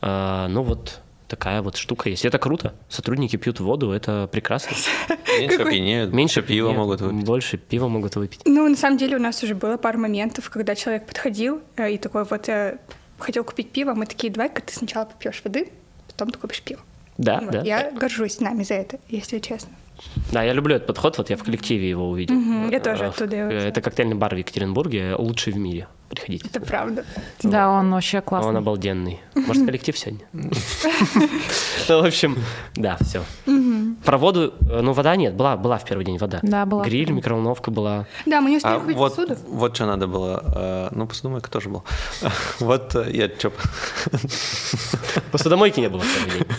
[0.01, 1.01] А, ну, вот
[1.33, 2.27] такая вот штука есть.
[2.27, 2.75] Это круто.
[2.91, 4.77] Сотрудники пьют воду, это прекрасно.
[5.41, 7.25] Меньше пьянеют, Меньше пива могут выпить.
[7.25, 8.43] Больше пива могут выпить.
[8.45, 11.97] Ну, на самом деле, у нас уже было пару моментов, когда человек подходил э, и
[11.97, 12.77] такой вот э,
[13.19, 13.95] хотел купить пиво.
[13.95, 15.71] Мы такие, давай-ка ты сначала попьешь воды,
[16.09, 16.81] потом ты купишь пиво.
[17.17, 17.51] Да, Вот.
[17.51, 17.63] да.
[17.63, 19.73] Я горжусь нами за это, если честно.
[20.31, 22.35] Да, я люблю этот подход, вот я в коллективе его увидел.
[22.35, 23.51] Мгм, я тоже Э, оттуда его.
[23.51, 25.89] Это коктейльный бар в Екатеринбурге, лучший в мире.
[26.09, 26.47] Приходите.
[26.47, 27.05] Это правда.
[27.43, 28.51] Да, он вообще классный.
[28.51, 29.21] Он обалденный.
[29.35, 30.27] Может, коллектив сегодня?
[31.89, 32.37] Ну, в общем,
[32.77, 33.23] да, все.
[34.05, 36.41] Про воду, э, ну, вода нет, была, была в первый день вода.
[36.43, 36.85] Да, была.
[36.85, 38.07] Гриль, микроволновка была.
[38.27, 39.37] Да, мы не успели А купить вот, посуду.
[39.49, 40.43] вот что надо было.
[40.55, 41.83] э, Ну, посудомойка тоже была.
[42.61, 43.53] Вот э, я чё...
[45.31, 46.47] Посудомойки не было в первый день.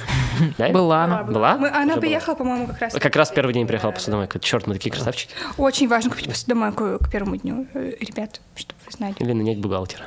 [0.58, 0.70] Да?
[0.70, 1.24] Была она.
[1.24, 1.58] Была?
[1.58, 2.02] Мы- она Уже была.
[2.02, 2.94] приехала, по-моему, как раз.
[2.94, 4.40] Как раз первый день приехала посудомойка.
[4.40, 5.34] Черт, мы такие красавчики.
[5.58, 9.16] Очень важно купить посудомойку к первому дню, ребят, чтобы вы знали.
[9.20, 10.06] Или нанять бухгалтера.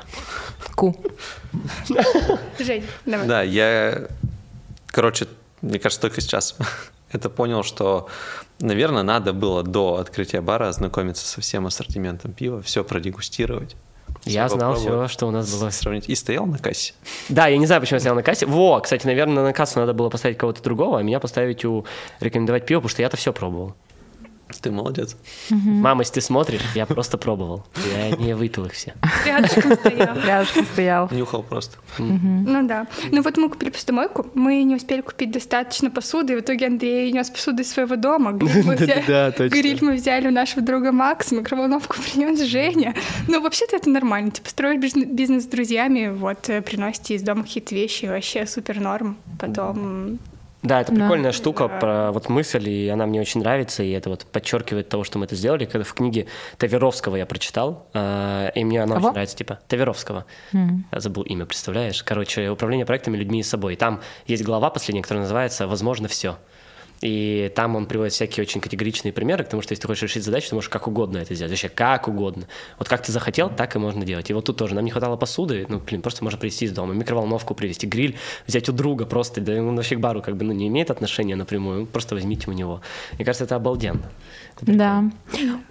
[0.75, 0.95] Ку.
[2.59, 3.27] Жень, давай.
[3.27, 4.07] Да, я,
[4.87, 5.27] короче,
[5.61, 6.55] мне кажется, только сейчас
[7.11, 8.07] это понял, что,
[8.59, 13.75] наверное, надо было до открытия бара ознакомиться со всем ассортиментом пива, все продегустировать.
[14.23, 15.69] Я всё знал все, что у нас было.
[15.69, 16.09] Сравнить.
[16.09, 16.93] И стоял на кассе.
[17.29, 18.45] Да, я не знаю, почему я стоял на кассе.
[18.45, 21.85] Во, кстати, наверное, на кассу надо было поставить кого-то другого, а меня поставить у
[22.19, 23.75] рекомендовать пиво, потому что я-то все пробовал.
[24.61, 25.15] Ты молодец.
[25.49, 27.65] Мама, если ты смотришь, я просто пробовал.
[27.93, 28.93] Я не выпил их все.
[29.25, 30.15] Рядышком стоял.
[30.25, 31.09] Рядышком стоял.
[31.11, 31.77] Нюхал просто.
[31.97, 32.87] Ну да.
[33.11, 37.11] Ну вот мы купили посудомойку, мы не успели купить достаточно посуды, и в итоге Андрей
[37.11, 38.31] нес посуду из своего дома.
[38.31, 39.53] Гриль мы взяли, Да, точно.
[39.55, 42.95] гриль мы взяли у нашего друга Макса, микроволновку принес Женя.
[43.27, 47.43] Ну вообще-то это нормально, типа строить бизнес- бизнес с друзьями, вот э, приносите из дома
[47.43, 49.17] какие-то вещи, вообще супер норм.
[49.39, 50.19] Потом
[50.67, 51.01] Да, это Да.
[51.01, 55.03] прикольная штука про вот мысль, и она мне очень нравится, и это вот подчеркивает того,
[55.03, 55.65] что мы это сделали.
[55.65, 56.27] Когда в книге
[56.57, 59.07] Таверовского я прочитал, э, и мне она Кого?
[59.07, 60.25] очень нравится, типа Таверовского.
[60.53, 62.03] Я забыл имя, представляешь?
[62.03, 63.73] Короче, управление проектами людьми и собой.
[63.73, 66.37] И там есть глава последняя, которая называется «Возможно, все».
[67.01, 70.49] И там он приводит всякие очень категоричные примеры, потому что если ты хочешь решить задачу,
[70.49, 71.51] ты можешь как угодно это сделать.
[71.51, 72.47] Вообще как угодно.
[72.79, 74.29] Вот как ты захотел, так и можно делать.
[74.29, 76.93] И вот тут тоже нам не хватало посуды, ну, блин, просто можно привезти из дома,
[76.93, 80.67] микроволновку привезти, гриль взять у друга просто, да вообще к бару как бы ну, не
[80.67, 82.81] имеет отношения напрямую, просто возьмите у него.
[83.13, 84.09] Мне кажется, это обалденно.
[84.61, 85.03] Да.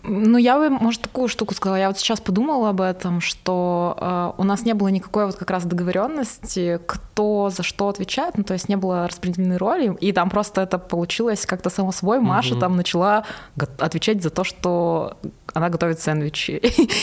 [0.05, 1.77] Ну, я бы, может, такую штуку сказала.
[1.77, 5.51] Я вот сейчас подумала об этом, что э, у нас не было никакой вот как
[5.51, 8.39] раз договоренности, кто за что отвечает.
[8.39, 9.97] Ну, то есть не было распределенной роли.
[10.01, 11.16] И там просто это получилось
[11.47, 12.21] как-то само собой.
[12.21, 12.61] Маша Мгм.
[12.61, 13.25] там начала
[13.57, 15.17] го- отвечать за то, что
[15.55, 16.61] она готовит сэндвичи.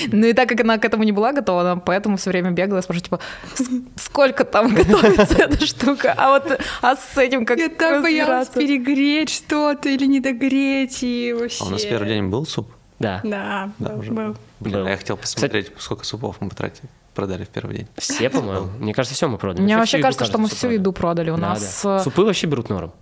[0.11, 2.79] ну и так как она к этому не была готова, она поэтому все время бегала
[2.79, 3.19] и спрашивала, типа,
[3.55, 6.13] «С- сколько там готовится эта штука?
[6.17, 10.99] А вот а с этим как Я так боялась разбираться?» перегреть что-то или не догреть,
[11.03, 11.63] и вообще...
[11.63, 12.69] А у нас первый день был суп?
[12.99, 13.19] Да.
[13.23, 14.35] Да, Да, был, уже был.
[14.59, 14.85] Блин, Был.
[14.87, 17.87] а я хотел посмотреть, сколько супов мы потратили, продали в первый день.
[17.97, 18.67] Все, по-моему.
[18.79, 19.61] Мне кажется, все мы продали.
[19.63, 21.29] Мне Вообще кажется, что мы всю еду продали.
[21.31, 21.81] У нас...
[21.81, 22.93] Супы вообще берут норм.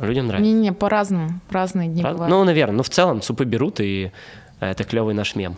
[0.00, 0.50] Людям нравится.
[0.50, 1.40] Не-не, по-разному.
[1.50, 2.28] Разные дни бывают.
[2.30, 2.76] Ну, наверное.
[2.76, 4.10] Ну, в целом, супы берут, и
[4.60, 5.56] это клевый наш мем.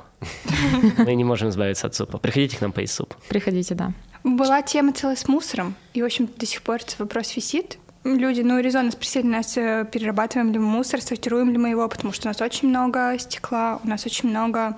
[0.99, 2.19] Мы не можем избавиться от супа.
[2.19, 3.15] Приходите к нам поесть суп.
[3.29, 3.93] Приходите, да.
[4.25, 7.79] Была тема целая с мусором, и, в общем, до сих пор этот вопрос висит.
[8.03, 12.13] Люди, ну, резонно спросили нас, э, перерабатываем ли мы мусор, сортируем ли мы его, потому
[12.13, 14.77] что у нас очень много стекла, у нас очень много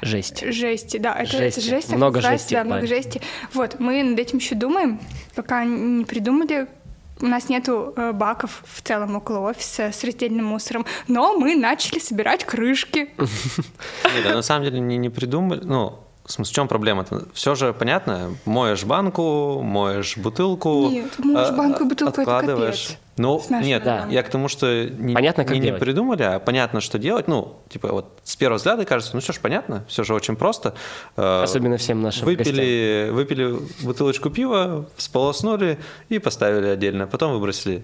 [0.00, 0.42] Жесть.
[0.46, 0.96] жести.
[0.96, 1.58] Да, это, Жести.
[1.60, 1.92] это жесть.
[1.94, 3.20] Много жести Да, много жести.
[3.52, 4.98] Вот, мы над этим еще думаем,
[5.34, 6.68] пока не придумали.
[7.20, 11.98] У нас нету э, баков в целом около офиса с раздельным мусором, но мы начали
[11.98, 13.10] собирать крышки.
[13.18, 15.60] Не, да, на самом деле не, придумали.
[15.62, 17.26] Ну, в смысле, в чем проблема-то?
[17.34, 18.36] Все же понятно.
[18.44, 20.88] Моешь банку, моешь бутылку.
[20.90, 22.82] Нет, моешь а, банку и бутылку, это откладываешь.
[22.82, 22.98] капец.
[23.20, 24.12] Ну, нет, стороны.
[24.12, 27.28] я к тому, что не, Понятно, как не, не придумали, а понятно, что делать.
[27.28, 30.74] Ну, типа, вот с первого взгляда кажется, ну все же понятно, все же очень просто.
[31.16, 32.54] Э, Особенно всем нашим гостям.
[32.54, 35.78] выпили, выпили бутылочку пива, сполоснули
[36.08, 37.06] и поставили отдельно.
[37.06, 37.82] Потом выбросили.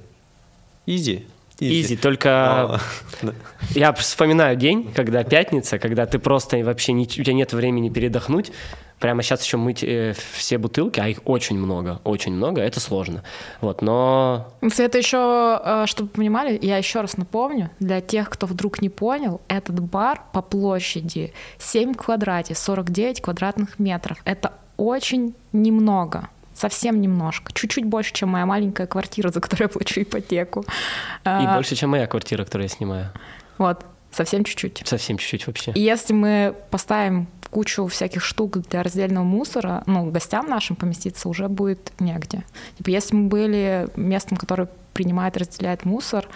[0.87, 1.27] Изи.
[1.59, 2.79] Изи, только
[3.23, 3.35] Но- да.
[3.71, 8.53] я вспоминаю день, когда пятница, когда ты просто вообще не, у тебя нет времени передохнуть.
[8.99, 13.23] Прямо сейчас еще мыть э, все бутылки, а их очень много, очень много, это сложно.
[13.61, 18.47] Вот, но Это еще, э, чтобы вы понимали, я еще раз напомню, для тех, кто
[18.47, 24.19] вдруг не понял, этот бар по площади 7 в квадрате, 49 квадратных метров.
[24.25, 26.29] Это очень немного.
[26.55, 27.53] Совсем немножко.
[27.53, 30.61] Чуть-чуть больше, чем моя маленькая квартира, за которую я плачу ипотеку.
[30.61, 30.65] и
[31.25, 33.13] А, больше, чем моя квартира, которую я снимаю.
[33.59, 33.85] Вот,
[34.17, 34.83] совсем чуть-чуть.
[34.87, 35.73] Совсем чуть-чуть вообще.
[35.73, 41.49] И если мы поставим кучу всяких штук для раздельного мусора, ну, гостям нашим поместиться уже
[41.49, 42.43] будет негде.
[42.77, 46.27] Типа, если мы были местом, которое принимает и разделяет мусор,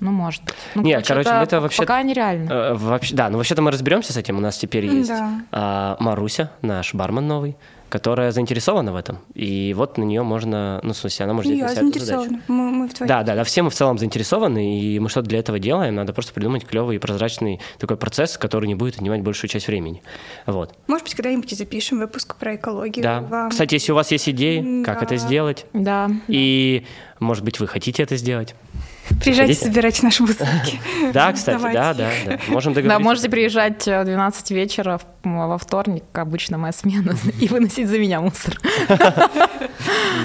[0.00, 0.54] ну, может быть.
[0.74, 2.50] Ну, Не, короче, это, это вообще- пока нереально.
[2.52, 4.36] Э, Вообще, да, ну вообще-то мы разберемся с этим.
[4.36, 5.30] У нас теперь есть Да.
[5.52, 7.56] а, Маруся, наш бармен новый,
[7.92, 9.18] которая заинтересована в этом.
[9.34, 11.98] И вот на нее можно, ну, в смысле, она может взять Я на себя эту
[11.98, 12.20] задачу.
[12.22, 12.42] заинтересована.
[12.48, 13.06] Мы, мы вдвоем.
[13.08, 15.94] Да, да, да, все мы в целом заинтересованы, и мы что-то для этого делаем.
[15.94, 20.02] Надо просто придумать клевый и прозрачный такой процесс, который не будет отнимать большую часть времени.
[20.46, 20.74] Вот.
[20.86, 23.02] Может быть, когда-нибудь и запишем выпуск про экологию.
[23.02, 23.20] Да.
[23.20, 23.50] вам.
[23.50, 25.04] Кстати, если у вас есть идеи, как Да.
[25.04, 26.10] это сделать, Да.
[26.28, 26.86] и,
[27.20, 28.54] может быть, вы хотите это сделать.
[29.22, 29.64] Приезжайте, Приходите.
[29.66, 30.80] собирайте наши бутылки.
[31.12, 31.78] Да, кстати, Давайте.
[31.78, 32.38] да, да, да.
[32.48, 33.04] Можем Да, договориться.
[33.08, 38.20] можете приезжать э, в 12 вечера во вторник, обычно моя смена, и выносить за меня
[38.20, 38.58] мусор.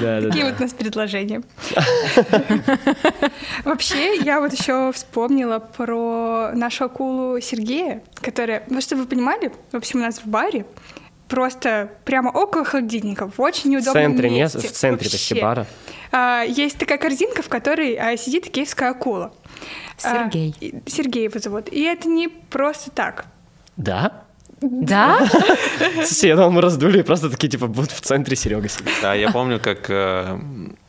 [0.02, 0.52] Да, да, Такие да.
[0.52, 1.42] вот у нас предложения.
[3.66, 9.76] Вообще, я вот еще вспомнила про нашу акулу Сергея, которая, ну, чтобы вы понимали, в
[9.76, 10.66] общем, у нас в баре
[11.28, 14.60] просто прямо около холодильника, в очень В неудобном центре, не- месте.
[14.60, 15.42] в центре почти вообще.
[15.46, 15.66] бара.
[16.12, 19.34] А, Есть такая корзинка, в которой а, сидит киевская акула.
[20.04, 20.56] А, Сергей.
[20.60, 21.68] и- Сергей его зовут.
[21.70, 23.26] И это не просто так.
[23.76, 24.24] Да?
[24.62, 25.20] Да?
[26.04, 28.92] Слушай, я думал, мы раздули и просто такие, типа, будут в центре Серега сидит.
[29.02, 30.40] Да, я помню, как э,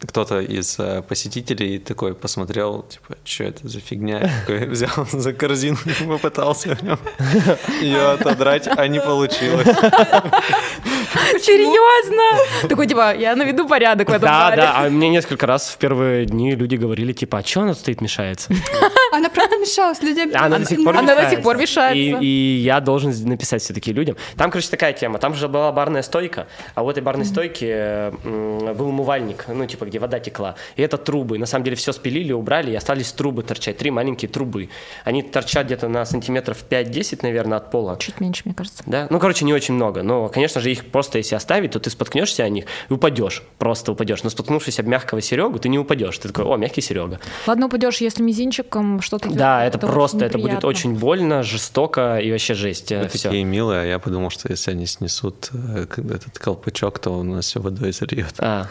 [0.01, 5.77] кто-то из э, посетителей такой посмотрел, типа, что это за фигня, такой взял за корзину
[5.85, 6.99] и попытался в нем
[7.83, 9.67] ее отодрать, а не получилось.
[11.43, 12.69] Серьезно?
[12.69, 16.25] Такой, типа, я наведу порядок в этом Да, да, а мне несколько раз в первые
[16.25, 18.51] дни люди говорили, типа, а что она тут стоит, мешается?
[19.13, 20.31] Она правда мешалась людям.
[20.35, 22.19] Она до сих пор мешается.
[22.21, 24.17] и я должен написать все-таки людям.
[24.37, 25.19] Там, короче, такая тема.
[25.19, 29.87] Там же была барная стойка, а у этой барной стойки м, был умывальник, ну, типа,
[29.87, 30.55] где вода текла.
[30.77, 31.39] И это трубы.
[31.39, 33.79] На самом деле все спилили, убрали, и остались трубы торчать.
[33.79, 34.69] Три маленькие трубы.
[35.05, 37.97] Они торчат где-то на сантиметров 5-10, наверное, от пола.
[37.99, 38.83] Чуть меньше, мне кажется.
[38.87, 39.07] Да?
[39.11, 40.03] Ну, короче, не очень много.
[40.03, 43.43] Но, конечно же, их просто если оставить, то ты споткнешься о них и упадешь.
[43.59, 44.23] Просто упадешь.
[44.23, 46.19] Но споткнувшись об мягкого Серегу, ты не упадешь.
[46.19, 47.21] Ты такой, о, мягкий Серега.
[47.47, 49.29] Ладно, упадешь, если мизинчиком что-то...
[49.31, 52.93] Да, это, очень просто, это будет очень больно, жестоко и вообще жесть.
[53.11, 53.31] Все.
[53.49, 57.61] Милые, а я подумал, что если они снесут э, этот колпачок, то у нас все
[57.61, 58.35] водой зальет.
[58.39, 58.67] А.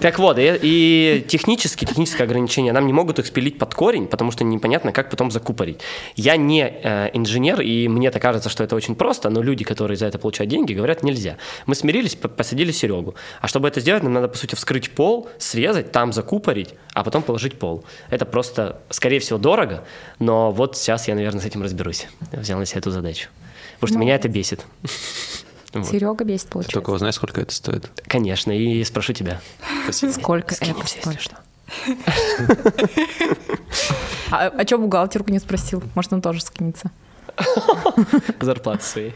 [0.00, 4.30] Так вот, и, и технически, техническое ограничение, нам не могут их спилить под корень, потому
[4.30, 5.80] что непонятно, как потом закупорить.
[6.16, 10.06] Я не э, инженер, и мне-то кажется, что это очень просто, но люди, которые за
[10.06, 11.36] это получают деньги, говорят, нельзя.
[11.66, 13.14] Мы смирились, по- посадили Серегу.
[13.40, 17.22] А чтобы это сделать, нам надо, по сути, вскрыть пол, срезать, там закупорить, а потом
[17.22, 17.84] положить пол.
[18.10, 19.84] Это просто, скорее всего, дорого,
[20.18, 22.06] но вот сейчас я, наверное, с этим разберусь.
[22.32, 23.28] Взял на себя эту задачу.
[23.78, 24.64] Потому что меня это бесит.
[25.74, 25.86] Вот.
[25.86, 26.72] Серега бесит, получается.
[26.72, 27.90] Только узнай, сколько это стоит.
[28.06, 29.38] Конечно, и спрошу тебя.
[29.90, 31.20] Сколько это стоит?
[31.20, 31.36] что.
[34.30, 35.82] А, а что бухгалтерку не спросил?
[35.94, 36.90] Может, он тоже скинется?
[38.40, 39.14] Зарплаты своей.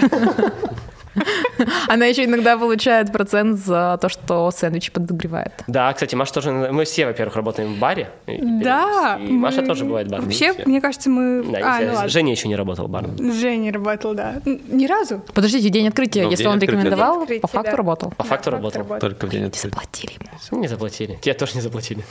[1.88, 5.52] Она еще иногда получает процент за то, что сэндвичи подогревает.
[5.66, 6.50] Да, кстати, Маша тоже...
[6.50, 8.10] Мы все, во-первых, работаем в баре.
[8.26, 9.18] Да.
[9.20, 10.26] И Маша тоже бывает бармен.
[10.26, 10.64] Вообще, Все.
[10.66, 11.42] мне кажется, мы...
[11.42, 12.08] Да, а, ну.
[12.08, 13.32] Женя еще не работал барменом.
[13.32, 14.40] Женя работал, да.
[14.44, 15.22] Ни разу.
[15.34, 18.12] Подождите, в день открытия, Ну, в если он рекомендовал, по факту работал.
[18.16, 18.84] По факту работал.
[19.00, 19.68] Только в день открытия.
[19.68, 20.30] Заплатили ему.
[20.50, 21.18] Ну, Не заплатили.
[21.20, 22.04] Тебе тоже не заплатили.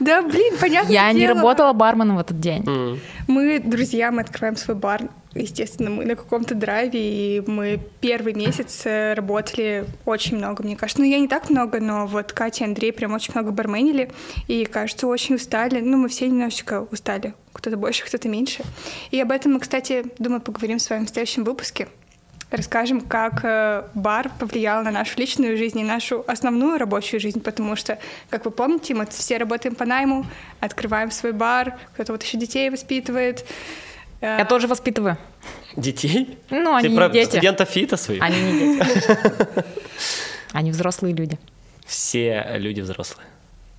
[0.00, 0.92] Да, блин, понятно.
[0.92, 3.00] Я не работала барменом в этот день.
[3.26, 5.02] Мы, друзья, мы открываем свой бар.
[5.34, 11.02] Естественно, мы на каком-то драйве, и мы первый месяц э, работали очень много, мне кажется.
[11.02, 14.10] Ну, я не так много, но вот Катя и Андрей прям очень много барменили,
[14.46, 15.80] и, кажется, очень устали.
[15.80, 17.34] Ну, мы все немножечко устали.
[17.54, 18.62] Кто-то больше, кто-то меньше.
[19.10, 21.88] И об этом мы, кстати, думаю, поговорим с вами в следующем выпуске.
[22.50, 27.76] Расскажем, как э, бар повлиял на нашу личную жизнь и нашу основную рабочую жизнь, потому
[27.76, 30.26] что, как вы помните, мы все работаем по найму,
[30.60, 33.46] открываем свой бар, кто-то вот еще детей воспитывает.
[34.22, 35.18] Э, Я тоже воспитываю.
[35.76, 36.38] Детей?
[36.48, 37.28] Ну, они Ты не про дети.
[37.30, 38.22] студентов ФИТа своих?
[38.22, 39.06] Они не дети.
[40.52, 41.38] Они взрослые люди.
[41.86, 43.26] Все люди взрослые.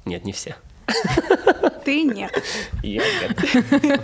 [0.06, 0.56] Нет, не все.
[1.86, 2.32] Ты нет.
[2.84, 4.02] Я нет.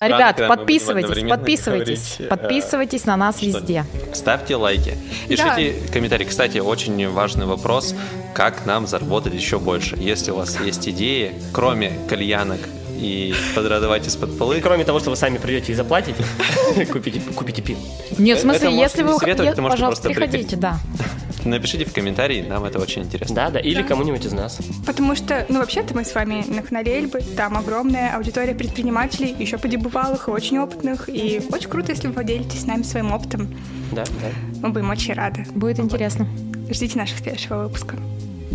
[0.00, 3.86] Ребят, будем подписывайтесь, подписывайтесь, говорить, э, подписывайтесь на нас везде.
[4.12, 4.98] Ставьте лайки.
[5.28, 5.56] Да.
[5.56, 6.24] Пишите комментарии.
[6.24, 7.94] Кстати, очень важный вопрос,
[8.34, 9.96] как нам заработать еще больше.
[9.96, 12.60] Если у вас есть идеи, кроме кальянок
[12.96, 16.24] и подрадовать из-под полы, Кроме того, что вы сами придете и заплатите,
[16.92, 17.80] купите, купите пиво.
[18.18, 20.78] Нет, в смысле, если вы, советовать, пожалуйста, просто приходите, да.
[21.44, 23.34] напишите в комментарии, нам это очень интересно.
[23.34, 24.58] Да, да, или кому-нибудь из нас.
[24.86, 29.58] Потому что, ну, вообще-то мы с вами на канале Эльбы, там огромная аудитория предпринимателей, еще
[29.58, 33.54] подебывалых и очень опытных, и очень круто, если вы поделитесь с нами своим опытом.
[33.92, 34.60] Да, да.
[34.62, 35.46] Мы будем очень рады.
[35.54, 36.26] Будет интересно.
[36.70, 37.96] Ждите нашего следующего выпуска.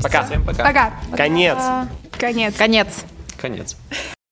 [0.02, 0.24] Пока.
[0.24, 0.64] Всем пока.
[0.64, 0.94] Пока.
[1.16, 1.58] Конец.
[2.18, 2.56] Конец.
[2.56, 3.06] Конец.
[3.38, 3.78] Конец.